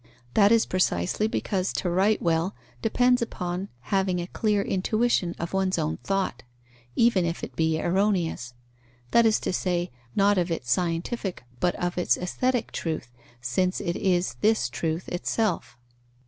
That 0.33 0.51
is 0.51 0.65
precisely 0.65 1.27
because 1.27 1.71
to 1.73 1.87
write 1.87 2.23
well 2.23 2.55
depends 2.81 3.21
upon 3.21 3.69
having 3.93 4.19
a 4.19 4.25
clear 4.25 4.63
intuition 4.63 5.35
of 5.37 5.53
one's 5.53 5.77
own 5.77 5.97
thought, 5.97 6.41
even 6.95 7.23
if 7.23 7.43
it 7.43 7.55
be 7.55 7.79
erroneous; 7.79 8.55
that 9.11 9.27
is 9.27 9.39
to 9.41 9.53
say, 9.53 9.91
not 10.15 10.39
of 10.39 10.49
its 10.49 10.71
scientific, 10.71 11.43
but 11.59 11.75
of 11.75 11.99
its 11.99 12.17
aesthetic 12.17 12.71
truth, 12.71 13.11
since 13.41 13.79
it 13.79 13.95
is 13.95 14.37
this 14.41 14.69
truth 14.69 15.07
itself. 15.07 15.77